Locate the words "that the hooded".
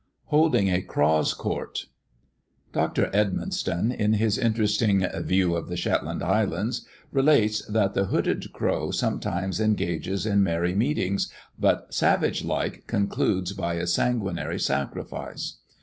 7.67-8.51